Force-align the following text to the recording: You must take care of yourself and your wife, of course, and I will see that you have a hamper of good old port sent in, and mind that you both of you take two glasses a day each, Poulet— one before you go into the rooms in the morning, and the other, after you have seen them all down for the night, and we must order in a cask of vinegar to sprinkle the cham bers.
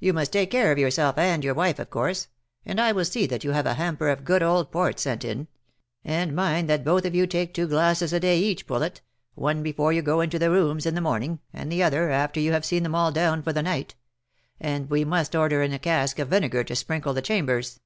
You 0.00 0.12
must 0.12 0.32
take 0.32 0.50
care 0.50 0.72
of 0.72 0.78
yourself 0.78 1.16
and 1.16 1.44
your 1.44 1.54
wife, 1.54 1.78
of 1.78 1.90
course, 1.90 2.26
and 2.66 2.80
I 2.80 2.90
will 2.90 3.04
see 3.04 3.24
that 3.26 3.44
you 3.44 3.52
have 3.52 3.66
a 3.66 3.74
hamper 3.74 4.08
of 4.08 4.24
good 4.24 4.42
old 4.42 4.72
port 4.72 4.98
sent 4.98 5.24
in, 5.24 5.46
and 6.04 6.34
mind 6.34 6.68
that 6.68 6.80
you 6.80 6.84
both 6.86 7.04
of 7.04 7.14
you 7.14 7.24
take 7.28 7.54
two 7.54 7.68
glasses 7.68 8.12
a 8.12 8.18
day 8.18 8.40
each, 8.40 8.66
Poulet— 8.66 9.00
one 9.36 9.62
before 9.62 9.92
you 9.92 10.02
go 10.02 10.22
into 10.22 10.40
the 10.40 10.50
rooms 10.50 10.86
in 10.86 10.96
the 10.96 11.00
morning, 11.00 11.38
and 11.52 11.70
the 11.70 11.84
other, 11.84 12.10
after 12.10 12.40
you 12.40 12.50
have 12.50 12.64
seen 12.64 12.82
them 12.82 12.96
all 12.96 13.12
down 13.12 13.44
for 13.44 13.52
the 13.52 13.62
night, 13.62 13.94
and 14.58 14.90
we 14.90 15.04
must 15.04 15.36
order 15.36 15.62
in 15.62 15.72
a 15.72 15.78
cask 15.78 16.18
of 16.18 16.30
vinegar 16.30 16.64
to 16.64 16.74
sprinkle 16.74 17.14
the 17.14 17.22
cham 17.22 17.46
bers. 17.46 17.78